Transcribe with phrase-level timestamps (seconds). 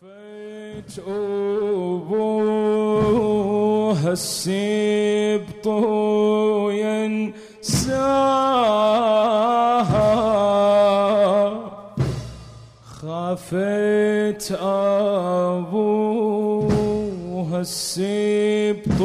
[0.00, 2.12] خافت أبوها
[4.12, 5.66] السبط
[9.90, 11.60] ينساها
[12.84, 14.52] خافت
[15.52, 16.00] أبوها
[17.60, 19.00] السبط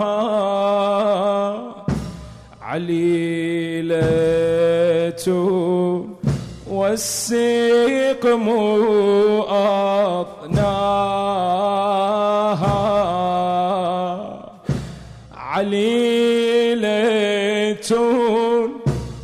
[0.00, 1.60] ينساها
[2.62, 4.00] عليلة
[6.90, 8.48] والسقم
[9.48, 10.70] أطناها.
[15.36, 16.80] عليلة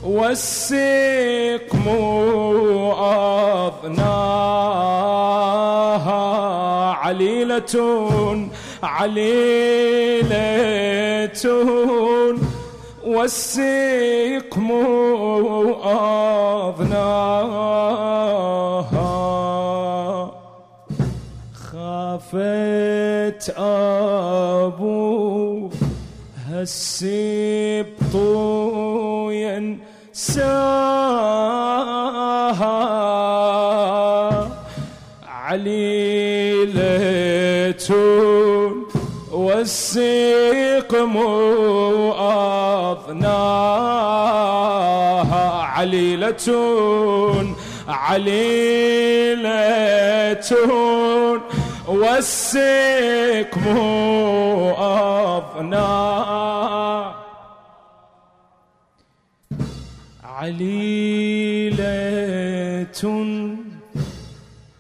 [0.05, 1.87] والسقم
[3.57, 4.13] أضناها
[6.93, 7.75] عليلة
[8.83, 10.37] عليلة
[13.07, 14.71] والسقم
[15.85, 16.86] أضناها
[23.47, 23.59] خافت
[24.77, 25.71] أبوها
[26.51, 28.15] السبط
[29.33, 29.97] ينساها
[35.29, 36.77] عليلة
[39.33, 41.17] والسقم
[42.87, 43.53] أضناها
[45.63, 46.47] عليلة
[47.89, 49.47] عليلة
[52.03, 53.77] والسقم
[55.47, 56.37] أضناها
[60.25, 61.77] عليلة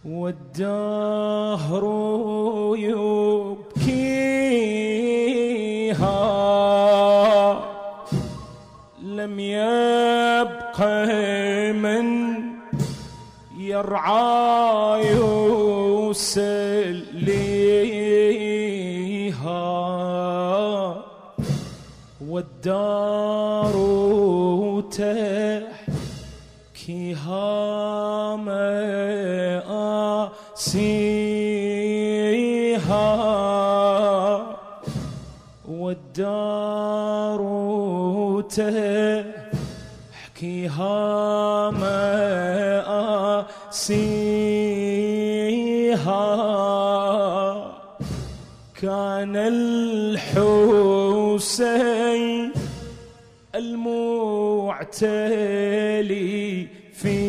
[0.05, 1.85] والدهر
[2.77, 3.97] يبكيها.
[9.03, 10.79] لم يبق
[11.83, 12.07] من
[13.59, 16.56] يرعى يسليها
[22.67, 23.77] والدار
[26.75, 27.47] تحكيها
[28.37, 28.87] مآسيها
[35.69, 37.41] والدار
[40.35, 40.91] تحكيها
[41.71, 42.17] مآسيها
[48.83, 50.37] كان الحسين
[54.97, 57.27] المعتلي فيها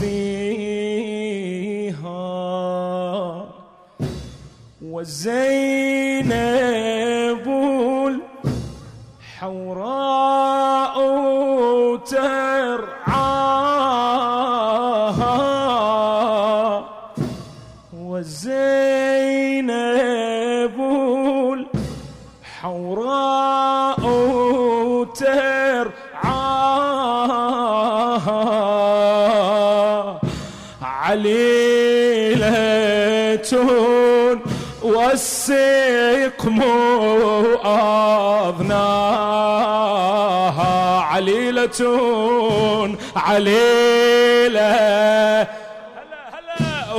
[0.00, 1.12] فيها
[4.82, 6.71] وزينب
[41.80, 44.72] عليلة عليلة
[45.42, 46.92] هلا هلا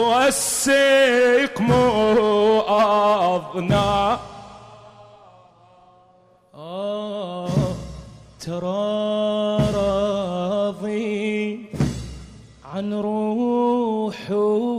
[3.36, 4.20] أضناها
[6.56, 7.50] آه
[8.40, 11.60] ترى راضي
[12.74, 14.73] عن روحه.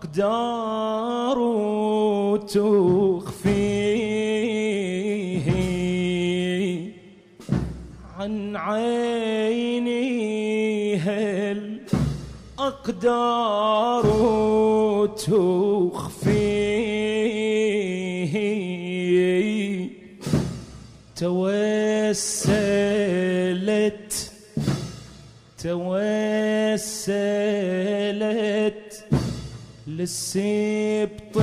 [0.00, 1.38] أقدار
[2.36, 3.60] تخفيه.
[8.18, 10.06] عن عيني
[10.96, 11.80] هل
[12.58, 14.04] أقدار
[15.06, 16.40] تخفيه؟
[21.16, 21.90] توسلت
[25.62, 26.50] توسلت.
[30.00, 31.36] للسبط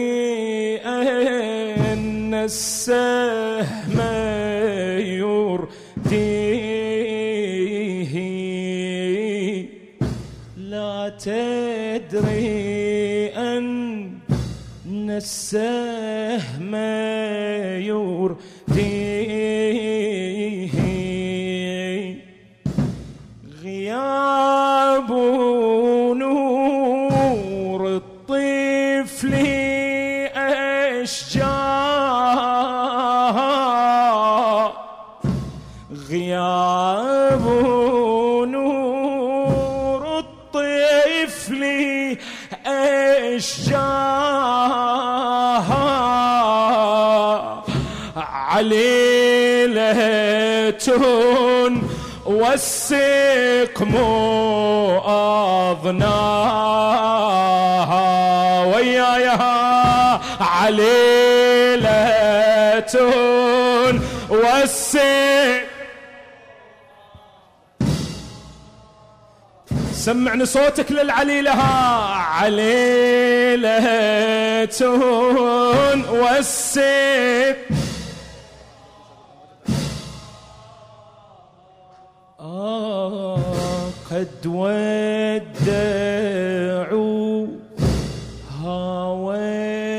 [0.76, 3.77] أن السهم
[15.18, 15.97] السهم
[50.70, 51.82] عليلة
[52.26, 53.96] والسقم
[57.78, 62.08] أظناها وياها عليلة
[64.30, 65.68] والسقم
[69.92, 71.50] سمعني صوتك للعليلة
[72.40, 73.84] عليلة
[76.10, 77.56] والسيف
[84.10, 85.76] قد ودعوا
[88.62, 89.38] هاوى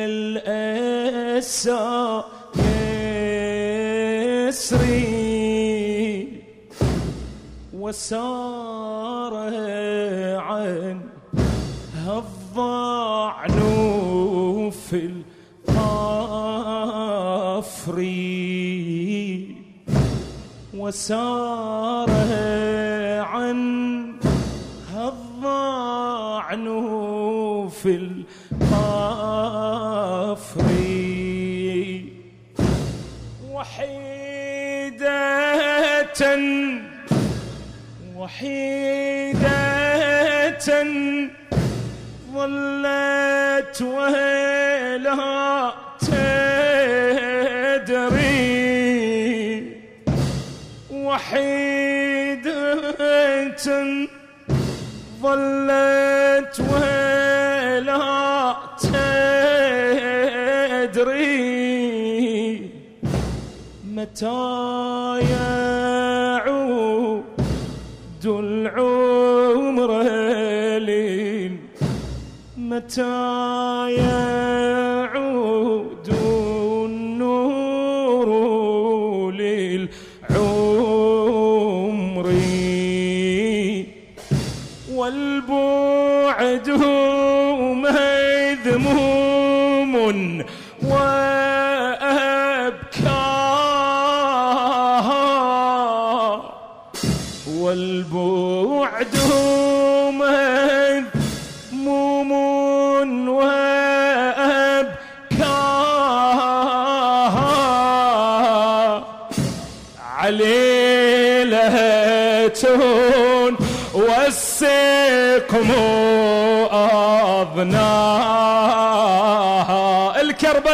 [0.06, 1.84] الأسى
[4.50, 6.44] يسري
[7.74, 9.34] وسار
[10.38, 11.02] عن
[12.08, 13.39] الضعن
[20.90, 22.10] وسار
[23.22, 23.60] عن
[24.98, 26.66] الضعن
[27.82, 27.92] في
[28.52, 28.90] القفر
[33.52, 35.10] وحيدة
[38.16, 39.50] وحيدة
[42.34, 45.74] ظلت ولا
[47.80, 48.19] تدري.
[51.20, 52.80] وحيدة
[55.22, 58.56] ظلت ولا
[61.20, 62.72] تدري
[63.96, 67.24] متى يعود
[68.26, 69.90] العمر
[70.80, 71.54] لين
[72.58, 73.39] متى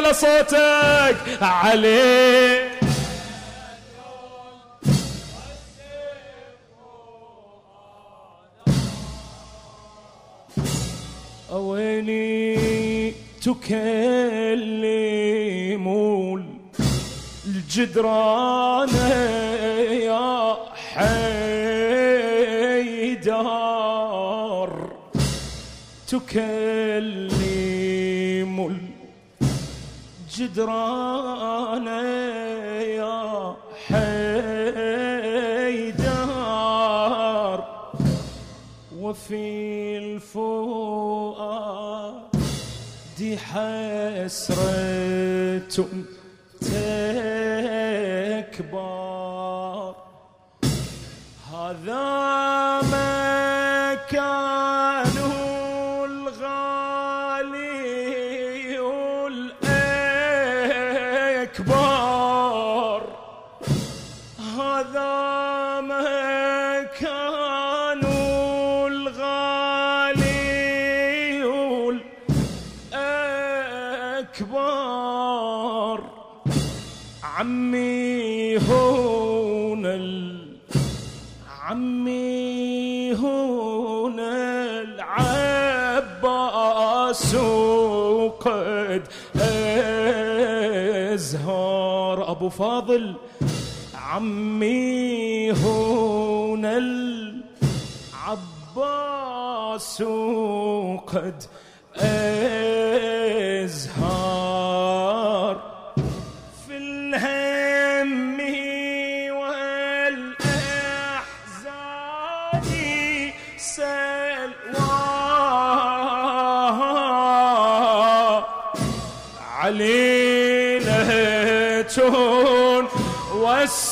[0.06, 1.18] الكربلة صوتك.
[1.42, 2.70] عليه
[11.52, 13.82] أويني تكلمون
[17.46, 18.90] الجدران
[19.92, 20.56] يا
[20.94, 21.36] حيدر.
[26.08, 27.25] تكلم
[30.46, 31.88] الجدران
[33.02, 33.56] يا
[33.88, 35.26] حيدر
[39.00, 40.86] وفي الفؤاد
[43.38, 44.66] حسرة
[48.52, 48.86] تكبر.
[51.54, 52.75] هذا
[81.62, 84.20] عمي هون
[85.80, 86.16] العباس
[87.36, 89.04] وقد
[91.14, 93.16] أزهار أبو فاضل.
[93.96, 97.42] عمي هون العباس
[100.02, 101.44] وقد
[101.96, 102.65] أزهار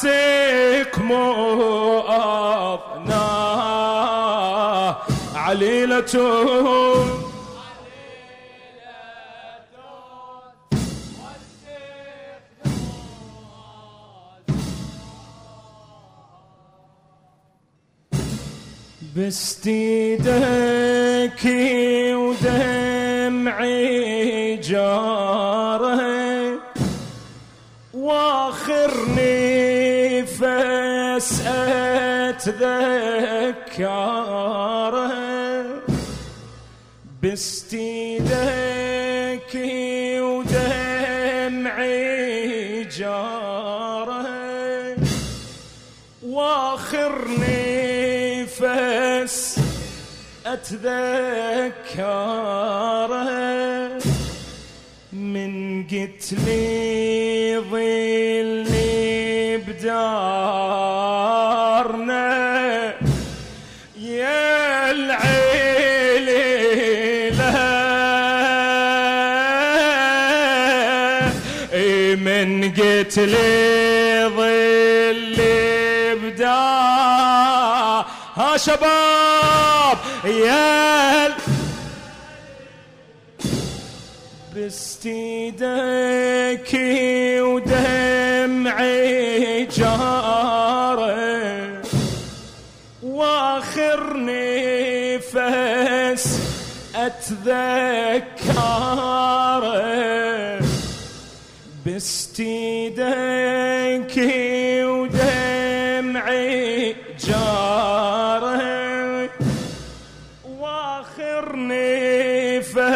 [0.05, 1.11] والسقم
[2.07, 3.23] أضنا
[5.35, 6.13] عليلة.
[19.15, 20.23] باستيدك
[22.15, 23.57] ودمعي
[24.57, 26.01] جاره
[27.93, 28.91] واخر
[31.15, 32.73] نفس اتذكره
[37.21, 38.33] باستيدك
[40.21, 41.73] ودمعي
[42.83, 44.27] جاره.
[46.25, 47.27] واخر
[48.49, 49.59] نفس
[50.45, 51.83] اتذكره
[55.13, 57.57] من قلت لي
[73.17, 78.05] من قلت لي ظلي بدار
[78.35, 81.27] ها شباب يا
[84.55, 85.61] باستيدك
[87.41, 88.85] ودمعي
[89.65, 91.13] جارة.
[93.03, 95.33] واخر نفس
[96.95, 98.23] اتذكره
[101.93, 103.03] باستيدك
[104.89, 106.65] ودمعي
[107.27, 108.61] جاره
[110.45, 112.87] وآخر نفس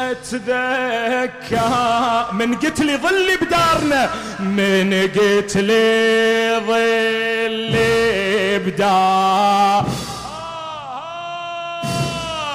[0.00, 1.62] أتذكر.
[2.32, 9.86] من قلت لي ظلي بدارنا من قلت لي ظلي بدار.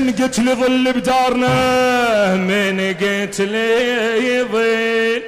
[0.00, 5.22] من قلت لي ظل بدارنا من قلت لي ظل.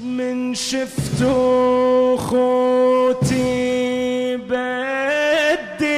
[0.00, 1.24] من شفت
[2.18, 3.46] خوتي
[4.36, 5.90] بدلوا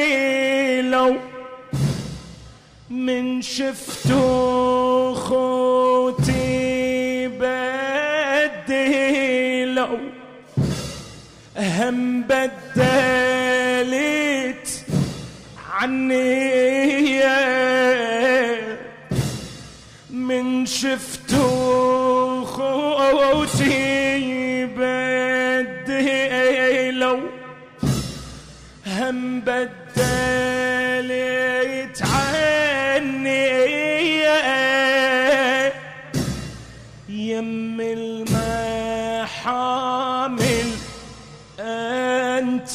[2.91, 4.13] من شفت
[5.15, 6.22] خوتي
[11.83, 13.73] هم بدلت
[15.73, 17.23] عني.
[20.11, 21.33] من شفت
[22.45, 23.77] خوتي
[24.67, 26.01] بدلوا
[28.87, 30.03] هم بدلت
[32.03, 33.43] عني.
[37.09, 38.73] يم المحامل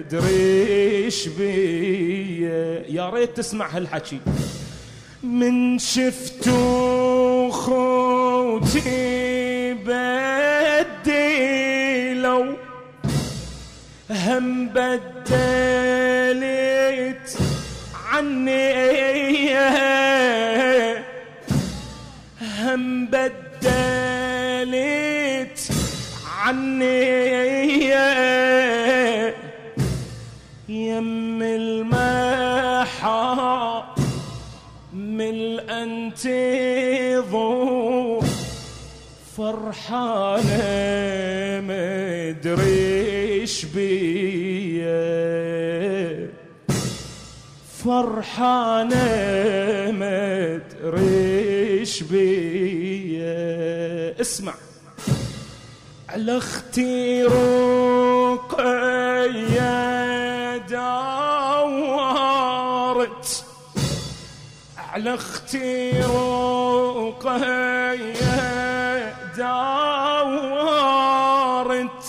[0.06, 4.20] مدريش بيه يا ريت تسمع هالحكي.
[5.28, 8.88] من شفتو خوتي
[9.74, 11.26] بدلوا
[14.10, 15.28] هم بدلت
[18.12, 19.54] عني.
[22.42, 24.50] هم بدلت
[26.44, 27.28] عني.
[30.70, 31.44] يم
[36.98, 38.22] الانتظو
[39.38, 40.64] فرحانة
[41.70, 44.88] مدريش بيه
[47.84, 49.06] فرحانة
[50.82, 53.28] مدريش بيه
[54.22, 54.54] اسمع.
[56.10, 58.98] على أختي رقية
[60.58, 61.27] دورت
[64.98, 66.02] على أختي
[66.98, 68.14] رقية
[70.98, 72.06] دورت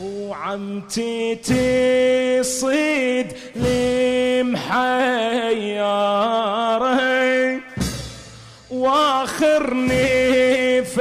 [0.03, 4.59] وعمتي تصيد لمحيارة
[8.71, 9.73] واخر
[10.93, 10.99] نفس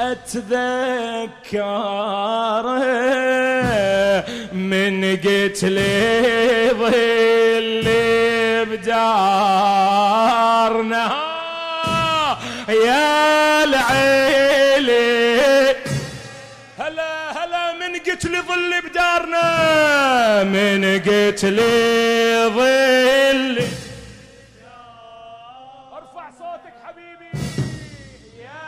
[0.00, 1.18] أتذكره.
[4.52, 7.57] من قلت لي ظل
[8.68, 10.08] بدارنا
[12.68, 15.28] يا العيلي.
[16.78, 19.44] هلا هلا من قلت لي ظل بدارنا
[20.44, 23.58] من قلت لي ظل.
[25.92, 27.30] ارفع صوتك حبيبي.
[28.40, 28.62] يا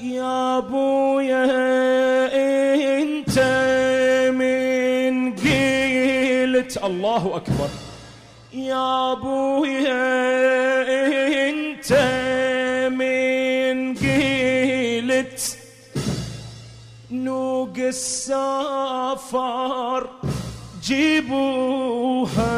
[0.00, 1.71] يا ابويا.
[6.92, 7.68] الله أكبر.
[8.52, 10.04] يا ابويا
[11.48, 11.92] أنت
[13.00, 15.58] من قيلت
[17.10, 18.90] نوق السفر
[20.82, 22.52] جيبوها.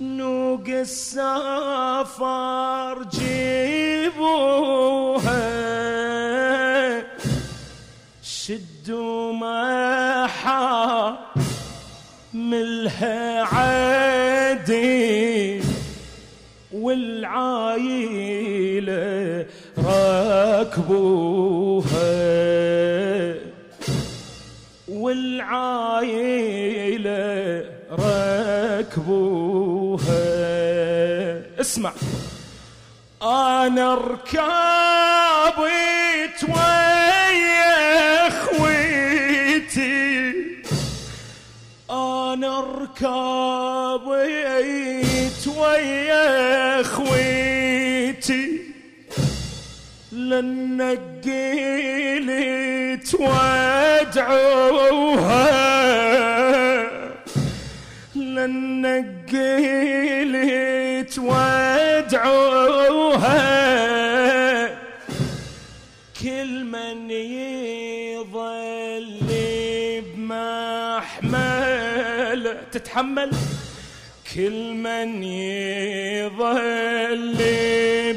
[0.00, 2.14] نوق السفر
[3.12, 4.60] جيبوها.
[8.22, 11.18] شدوا محا
[12.50, 14.90] ملها عادي.
[16.72, 17.80] والعايلة
[19.78, 20.80] راكبوها.
[24.88, 26.10] والعايلة
[27.90, 29.20] راكبوها.
[31.60, 31.92] اسمع.
[33.22, 34.40] أنا ركابت
[36.48, 36.89] ويا
[43.02, 44.28] ركابت
[45.58, 48.60] ويا أخويتي
[50.12, 52.24] لن نقيلت
[53.14, 54.50] وادعوها
[58.14, 60.38] لن نقيلت
[61.18, 62.50] وادعوها
[66.22, 68.26] كل من يظل
[70.16, 72.56] بمحمل.
[72.72, 73.30] تتحمل؟
[74.34, 75.22] كل من
[76.22, 77.36] يظل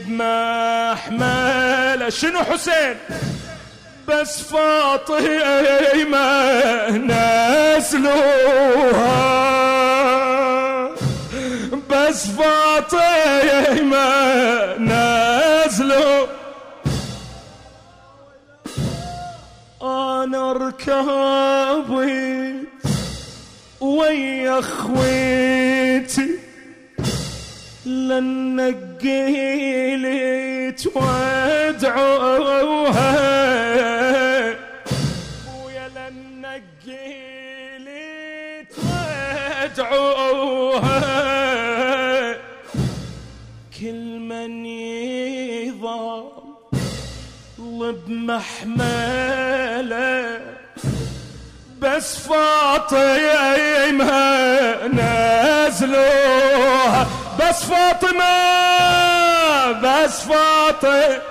[0.07, 2.13] بمحمل.
[2.13, 2.95] شنو حسين؟
[4.07, 6.17] بس فاطمة
[7.77, 8.63] نزلوها.
[11.89, 14.03] بس فاطمة
[14.77, 16.27] نزلوا
[20.33, 20.51] أنا
[23.81, 26.29] ويا اخويتي
[27.85, 29.77] لن نقيلت
[30.95, 32.33] وادعوها.
[35.65, 37.83] ويا لن نقيلت
[39.63, 40.23] وادعوها.
[43.79, 45.12] كل من يظل
[47.91, 49.43] بمحملة
[51.79, 54.07] بس فاطمة
[55.67, 57.07] نزلوها
[57.39, 58.33] بس فاطمة
[59.71, 61.21] بس فاطمة.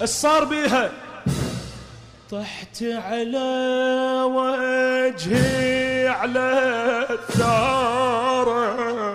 [0.00, 0.90] إيش صار بيها؟
[2.30, 3.48] طحت على
[4.24, 9.05] وجهي على الثارة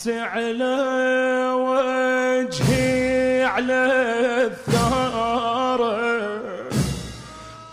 [0.00, 0.76] طحت على
[1.52, 3.86] وجهي على
[4.46, 5.98] الثارة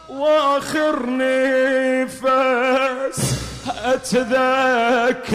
[0.09, 2.19] واخر نفس
[3.83, 5.27] أتذكره.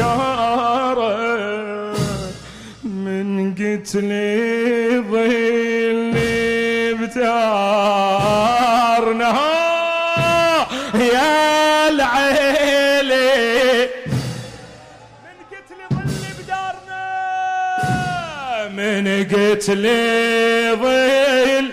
[2.84, 6.62] من قلت لي ظلي
[19.22, 21.72] قلت لي ظل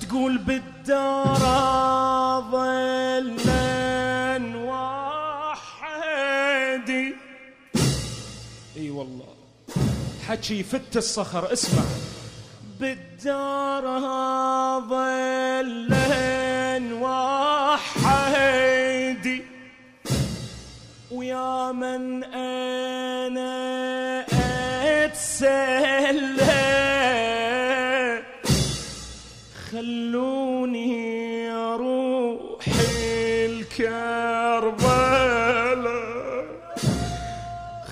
[0.00, 1.38] تقول بالدار
[2.50, 4.38] ظلا
[5.62, 7.14] وحدي
[8.76, 9.24] إي والله.
[10.28, 11.82] حكي يفت الصخر اسمع.
[12.80, 13.82] بالدار
[14.88, 15.91] ظلا
[21.70, 23.54] من أنا
[25.04, 26.62] أتسلى.
[29.72, 32.64] خلوني أروح
[33.46, 34.02] الكربلاء.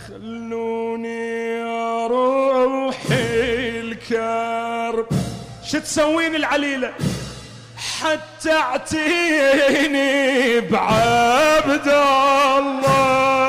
[0.09, 5.07] خلوني أروح الكرب
[5.65, 6.93] شو تسوين العليلة؟
[7.77, 10.11] حتى اعتيني
[10.61, 11.89] بعبد
[12.59, 13.40] الله.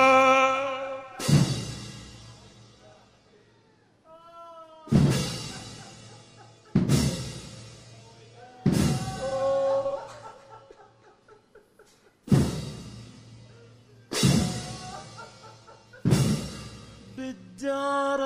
[17.61, 18.21] بالدار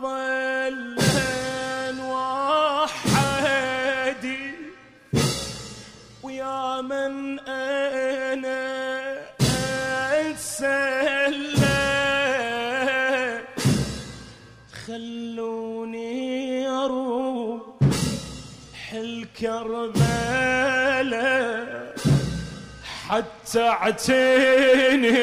[0.00, 1.92] ظلا
[3.12, 3.64] وحدي.
[6.22, 8.64] ويا من أنا
[10.10, 11.00] أتسلى.
[14.86, 17.60] خلوني أروح
[18.92, 20.00] الكربلاء
[23.08, 25.16] حتى أعتني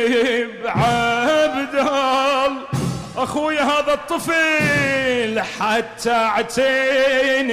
[0.64, 2.67] بعبد الله.
[3.18, 7.48] أخوي هذا الطفل حتى اعتني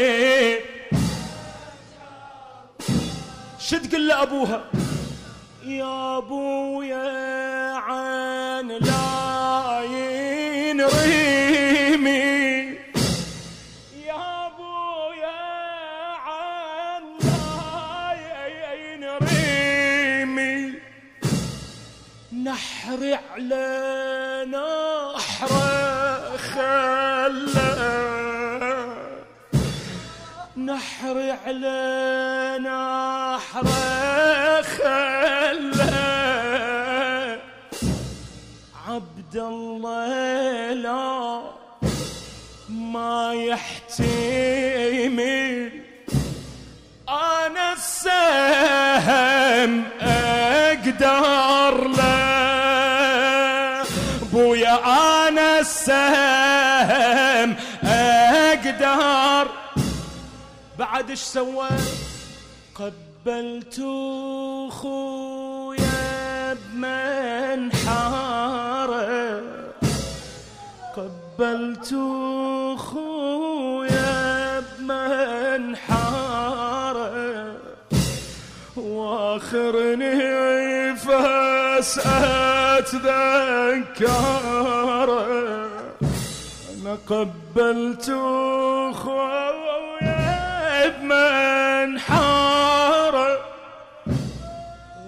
[3.58, 4.64] شو تقول لابوها
[5.64, 9.80] يا أبويا عن لا
[10.64, 11.24] ينرمي
[14.06, 15.42] يا أبويا
[16.26, 18.12] عن لا
[18.92, 20.54] ينرمي
[22.44, 24.13] نحر على
[30.66, 33.66] نحر على نحر
[34.62, 35.84] خلا
[38.88, 41.40] عبد الله لا
[42.68, 44.04] ما يحتمل.
[47.08, 51.93] أنا السهم أقدر
[61.04, 61.68] بعد إيش سوى
[62.74, 63.80] قبلت
[64.70, 67.92] خويا بمنحارة.
[70.96, 71.94] قبلت
[72.78, 75.94] خويا بمنحارة.
[78.76, 81.10] وآخر نفس
[82.78, 83.14] اتذكره
[86.72, 88.06] أنا قبلت
[89.04, 89.43] خويا
[91.94, 93.38] بمنحاره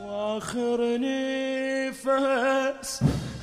[0.00, 2.90] وآخر نفس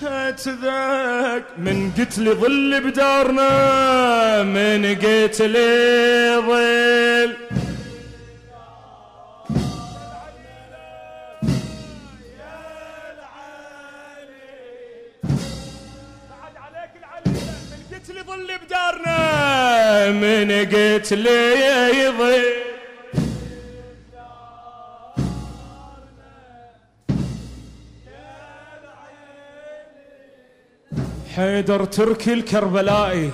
[0.03, 7.31] اتذك من قلت لي ظل بدارنا من قلت لي ظل.
[20.11, 21.39] من قتلي
[22.03, 22.63] يضيع
[31.35, 33.31] حيدر تركي الكربلائي.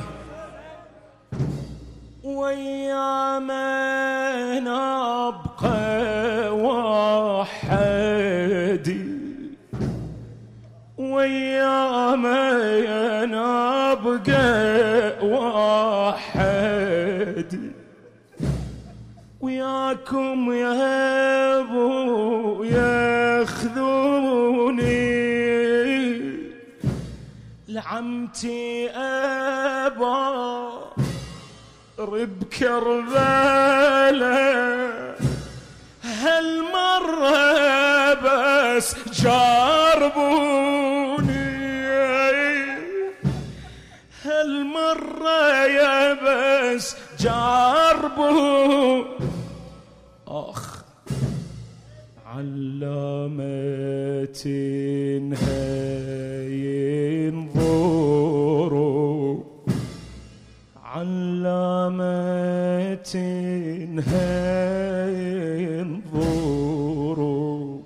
[2.23, 6.55] ويا من أبقى
[7.45, 8.19] وحدي.
[10.97, 14.98] ويا من أبقى
[20.13, 23.69] وياكم يا أبو ياخذوني.
[27.67, 30.69] لعمتي أبا
[32.00, 34.19] رب كربلاء.
[36.04, 37.34] هالمرة
[38.13, 40.50] بس جاربوني؟
[44.26, 49.18] هالمرة يا بس جاربوني؟
[52.29, 53.39] علامة
[58.09, 59.43] ينظروا
[60.83, 62.09] علامة
[66.99, 67.81] ينظروا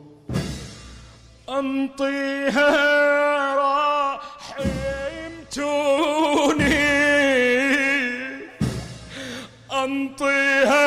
[1.49, 2.73] أنطيها
[5.13, 6.83] رحمتوني
[9.71, 10.85] أنطيها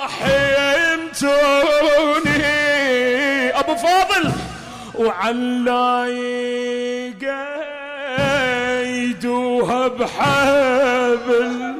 [0.00, 1.57] رحمتوني
[4.98, 6.06] وعلى
[8.48, 11.74] يقيدوها بحبل.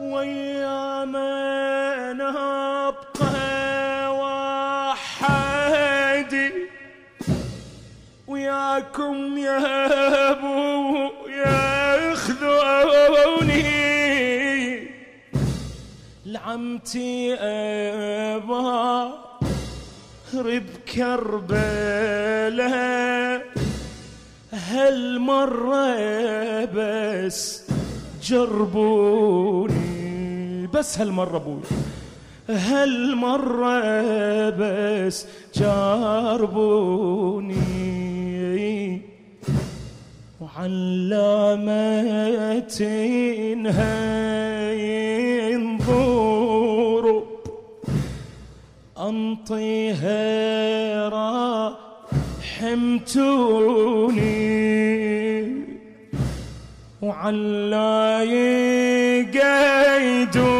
[0.00, 3.38] ويا من أبقى
[4.90, 6.52] وحدي
[8.28, 10.17] وياكم يا
[16.48, 19.10] لعمتي أبا
[20.34, 22.68] رب كربلاء
[24.52, 25.94] هالمرة
[26.64, 27.62] بس
[28.22, 29.76] جربوني؟
[30.66, 31.60] بس هالمرة أبوي
[32.48, 33.80] هالمرة
[34.50, 36.68] بس جربوني؟
[40.40, 42.02] وعلامة
[43.66, 44.57] هاي
[49.08, 50.18] أنطيها
[52.58, 53.08] رحمتوني
[57.02, 58.24] وعلى
[59.88, 60.50] يقيدوها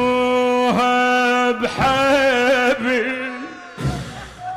[1.51, 3.29] بحبل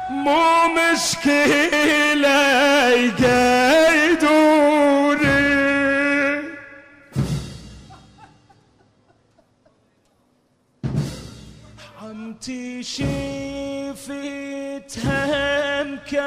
[0.09, 2.39] مو مشكلة
[2.89, 3.51] يقيدوني.
[12.01, 12.83] عمتي
[14.07, 16.21] شفتها مكدارة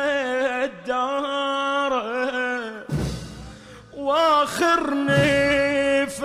[3.94, 6.20] واخر نفس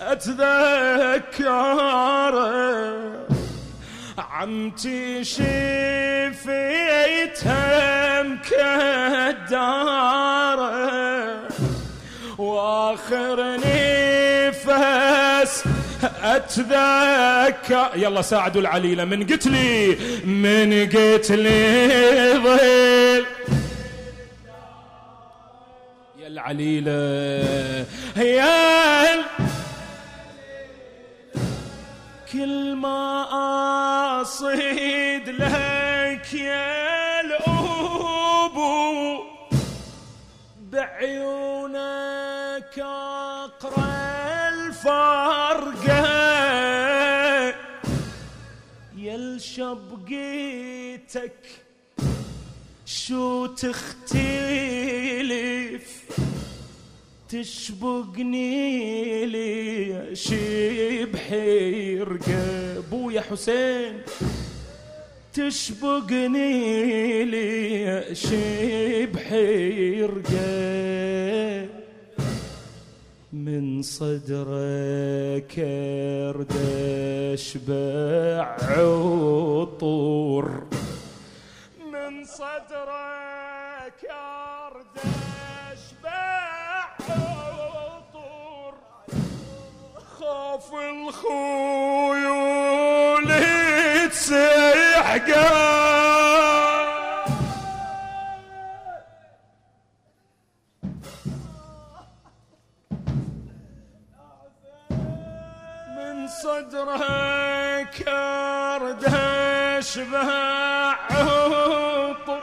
[0.00, 1.24] اتذكره
[4.18, 6.52] عمتي شفيتها
[8.22, 8.54] مكدارة
[12.38, 14.03] واخر نفس
[16.24, 21.88] اتذكر يلا ساعدوا العليلة من قلت لي من قلت لي
[22.44, 23.24] ظل
[26.18, 26.92] يا العليلة
[28.16, 29.24] يا
[32.32, 33.26] كل ما
[34.22, 39.18] أصيد لك يا الأبو
[40.72, 43.94] بعيونك أقرأ
[44.48, 45.93] الفرقه
[49.34, 51.32] يا الشبقيتك
[52.86, 54.14] شو تختلف
[57.28, 64.02] تشبقني لي شبح يرقى ابويا حسين
[65.32, 69.32] تشبقني لي شبح
[69.98, 70.64] يرقى
[73.44, 76.52] من صدرك ارد
[77.32, 80.46] اشبع عطور
[81.92, 84.96] من صدرك ارد
[85.72, 88.74] اشبع عطور
[90.18, 92.14] خاف الخيول
[94.10, 95.83] تسيح قلب
[106.44, 110.28] صدرك ذكر دشبع
[111.10, 112.42] عطر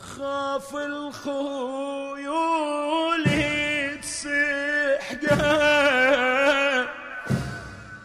[0.00, 2.04] خاف الخيول
[4.02, 5.42] تسحقه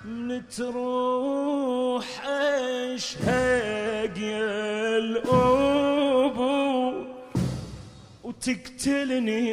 [0.06, 2.06] من تروح
[2.96, 6.94] اشهق يا الأبو.
[8.24, 9.48] وتقتلني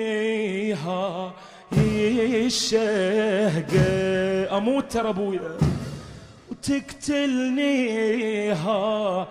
[0.75, 1.33] ها
[2.47, 4.16] الشهقة.
[4.57, 5.59] أموت ترى أبويا.
[6.51, 7.83] وتقتلني
[8.53, 9.29] ها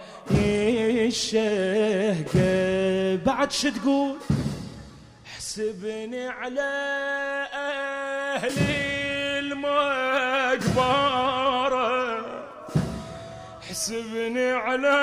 [1.06, 2.46] الشهقة
[3.26, 4.16] بعد شو تقول؟
[5.36, 6.72] حسبني على
[7.54, 10.86] أهلي المقبرة.
[13.70, 14.98] حسبني على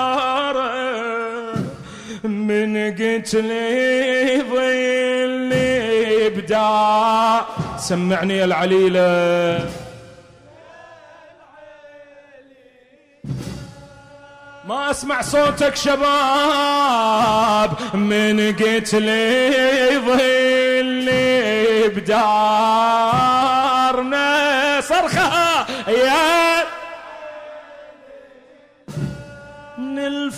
[2.24, 7.46] من قتلي ظلي ابداع
[7.78, 9.70] سمعني يا العليله
[14.68, 17.70] ما أسمع صوتك شباب.
[17.94, 22.40] من قتلي ظلي بدارنا
[24.80, 26.49] صرخة يا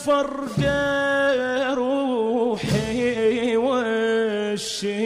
[0.02, 5.02] الفرقة روحي وشيلت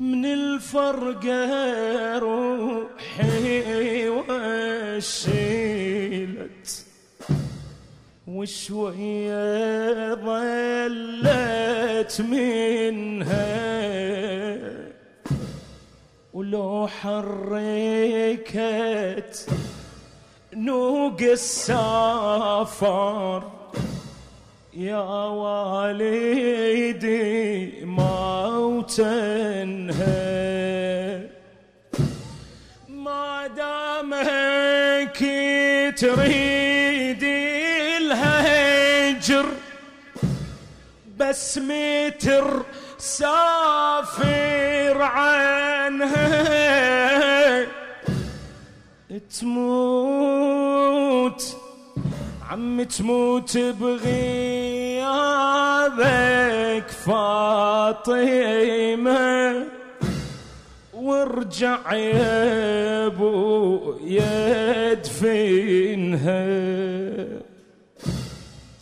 [0.00, 5.62] من الفرقة روحي وشيلت.
[8.26, 13.72] وشوية ظلت منها
[16.52, 18.46] ولو حركت
[20.52, 22.62] نوق السافر.
[24.74, 26.64] يا والدي
[27.84, 30.02] ما تنهى
[32.88, 35.18] ما دامك
[35.96, 37.22] تريد
[38.02, 39.46] الهجر
[41.18, 42.62] بس متر
[43.02, 46.22] سافر عنها.
[49.40, 50.76] تموت
[52.50, 54.06] عم تموت بغيابك
[57.06, 58.42] فاطمة.
[60.94, 65.42] وارجع يا أبو يدفنها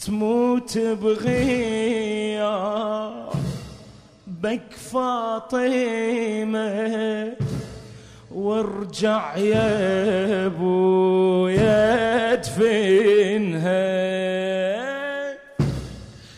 [0.06, 1.70] تموت بغيابك.
[4.92, 6.60] فاطمة
[8.30, 11.48] وارجع يا ابو
[13.60, 14.00] يدفنها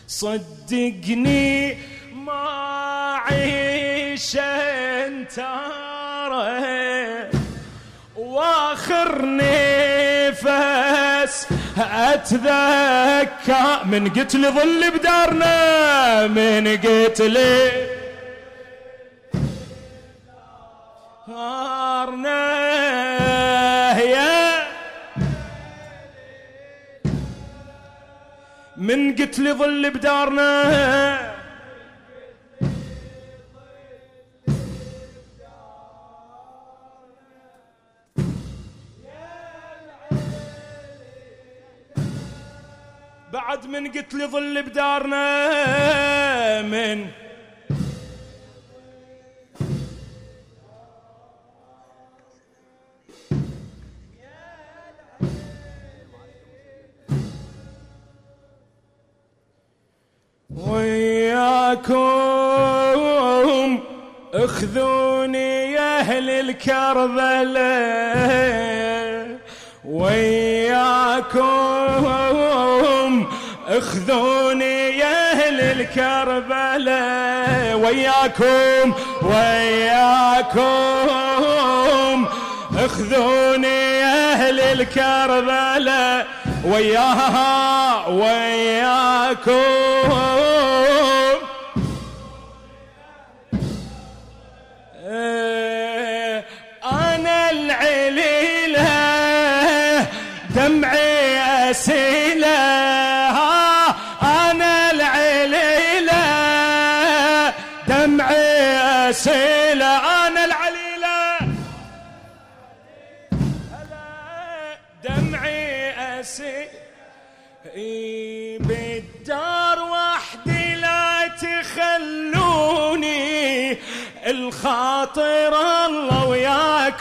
[0.07, 1.77] صدقني
[2.15, 2.43] ما
[3.25, 5.39] عيش أنت
[8.17, 9.21] واخر
[11.77, 17.37] أتذكر من قتل ظل بدارنا من قتل
[21.27, 22.39] نارنا
[23.99, 24.63] يا
[28.77, 31.32] من قتل ظل بدارنا.
[43.33, 45.21] بعد من قتل ظل بدارنا
[46.61, 47.05] من
[62.53, 63.79] وياكم
[64.33, 67.73] اخذوني يا أهل الكربلاء.
[69.85, 71.43] وياكم
[73.77, 76.93] اخذوني يا أهل الكربلاء
[77.75, 80.63] وياكم وياكم.
[82.77, 86.27] اخذوني يا أهل الكربلاء
[86.65, 89.63] وياها وياكم.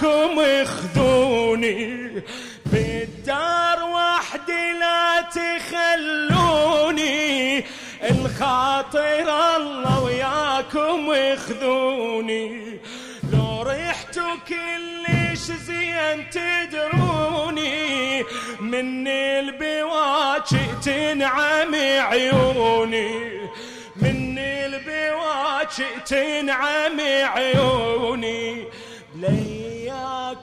[0.03, 2.11] وياكم اخذوني
[2.67, 5.21] بالدار وحدي لا
[6.01, 7.13] تخلوني.
[8.11, 12.79] الخاطر الله وياكم اخذوني.
[13.33, 18.23] لو ريحتوا كلش زين تدروني.
[18.61, 23.11] من البواكي تنعم عيوني.
[23.97, 28.65] من البواكي تنعم عيوني.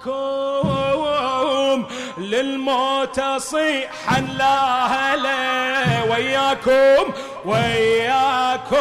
[0.05, 1.85] لياكم
[2.17, 6.03] للموت صيحا لا هلا.
[6.11, 7.13] وياكم
[7.45, 8.77] وياكم.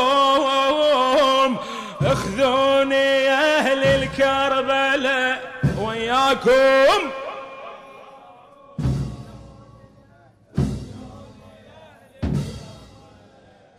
[2.02, 5.52] اخذوني أهل الكربلاء.
[5.80, 7.10] وياكم.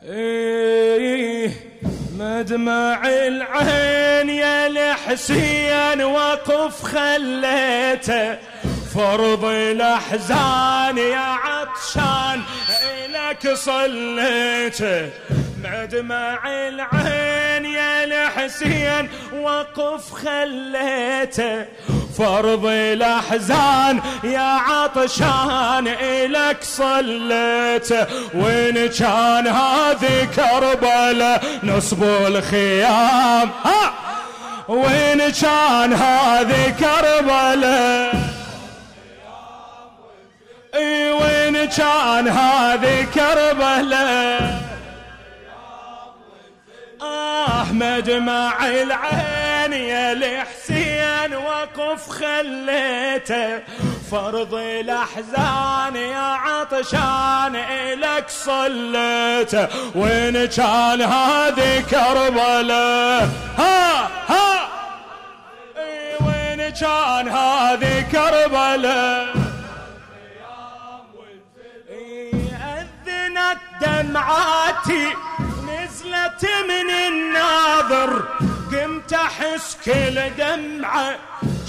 [0.03, 1.28] إيه.
[2.19, 8.37] مدمع العين يا الحسين وقف خليته.
[8.95, 12.41] فرض الأحزان يا عطشان
[13.05, 15.09] الك صليته.
[15.63, 19.09] مدمع العين يا الحسين
[19.41, 21.65] وقف خليته.
[22.17, 33.49] فرض الأحزان يا عطشان الك صليته وين كان هذه كربلاء نصب الخيام.
[33.65, 33.93] ها!
[34.69, 38.15] وين كان هذه كربلاء
[40.75, 44.58] إي وين كان هذه كربلاء
[47.79, 53.59] مدمع العين يا الحسين وقف خليته.
[54.11, 59.67] فرض الأحزان يا عطشان إلك صليته.
[59.95, 64.69] وين كان هذه كربلاء ها ها.
[66.25, 69.33] وين كان هذه كربلاء
[72.79, 75.07] أذنت دمعاتي.
[75.99, 78.23] نزلت من الناظر
[78.71, 81.15] قمت أحس كل دمعة.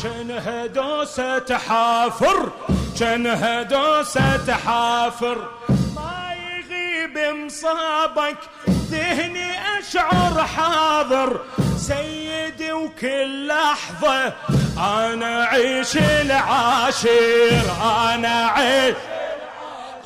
[0.03, 2.53] كانها دوسة حافر
[3.01, 5.49] كانها دوسة حافر
[5.97, 11.41] ما يغيب مصابك ذهني أشعر حاضر.
[11.77, 14.33] سيدي وكل لحظة
[14.79, 18.95] أنا عيش العاشر أنا عيش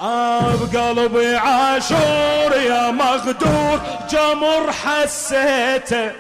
[0.03, 3.81] بقلبي عاشور يا مغدور
[4.11, 6.11] جمر حسيته.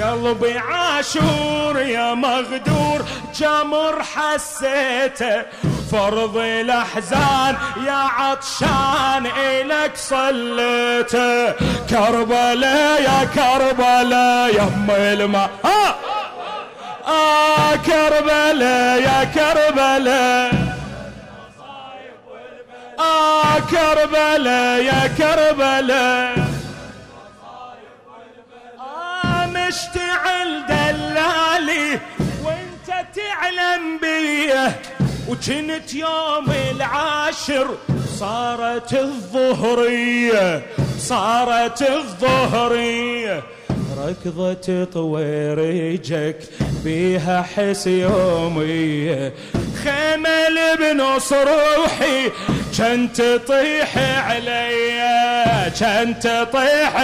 [0.00, 3.04] قلبي عاشور يا مغدور
[3.34, 5.42] جمر حسيته.
[5.92, 7.56] فرض الأحزان
[7.86, 11.52] يا عطشان الك صليته.
[11.90, 15.50] كربلاء يا كربلاء يم الماء.
[15.64, 15.94] آه,
[17.10, 20.79] آه كربلاء يا كربلاء.
[23.00, 26.34] آه كربلاء يا كربلاء
[28.78, 32.00] آه مشتعل دلالي
[32.44, 34.80] وانت تعلم بيه
[35.28, 37.66] وجنت يوم العاشر
[38.18, 40.62] صارت الظهرية
[40.98, 43.42] صارت الظهرية.
[44.08, 46.36] ركضة طويرجك
[46.84, 49.32] بيها حس يومية
[49.84, 52.30] خمل بنص روحي
[52.78, 53.98] كنت تطيح
[54.28, 56.96] عليا كنت تطيح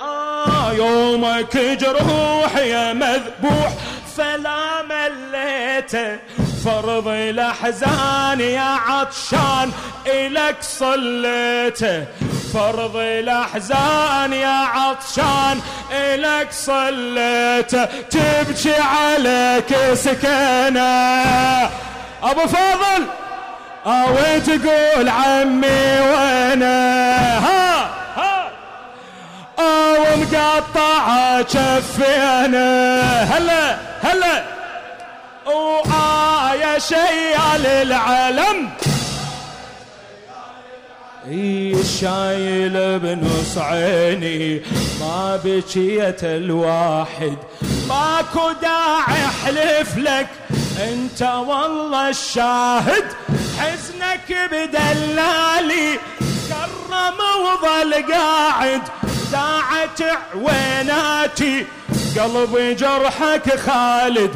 [0.00, 3.72] آه يومك جروح يا مذبوح
[4.16, 6.16] فلا مليته
[6.64, 9.70] فرض الأحزان يا عطشان
[10.06, 12.04] الك صليته
[12.52, 15.60] فرض الأحزان يا عطشان
[15.92, 21.70] إلك صليته تبكي عليك سكنه
[22.22, 23.06] أبو فاضل
[23.86, 27.80] أو تقول عمي وأنا ها
[28.16, 28.48] ها.
[29.58, 34.42] أو مقطع كفينا هلا هلا.
[35.46, 37.86] وآية شيال
[41.26, 44.62] العلم شايل بنص عيني
[45.00, 47.36] ما بكيت الواحد.
[47.88, 50.28] ماكو داعي أحلف لك.
[50.80, 53.04] أنت والله الشاهد.
[53.58, 55.98] حزنك بدلالي.
[56.48, 58.82] كرم وظل قاعد.
[59.32, 61.66] داعت عويناتي
[62.18, 64.30] قلبي جرحك خالد.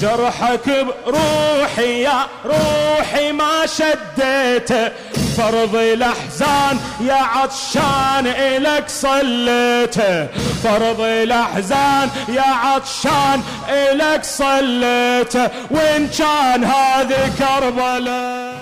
[0.00, 4.92] جرحك بروحي يا روحي ما شديته
[5.36, 10.26] فرض الأحزان يا عطشان الك صليته
[10.64, 18.59] فرض الأحزان يا عطشان الك صليته وإن كان هذه كربلاء